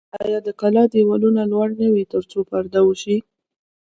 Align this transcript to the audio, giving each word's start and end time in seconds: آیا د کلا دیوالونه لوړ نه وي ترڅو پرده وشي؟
آیا 0.23 0.39
د 0.47 0.49
کلا 0.61 0.83
دیوالونه 0.93 1.41
لوړ 1.51 1.67
نه 1.81 1.87
وي 1.93 2.03
ترڅو 2.13 2.39
پرده 2.49 2.81
وشي؟ 2.85 3.17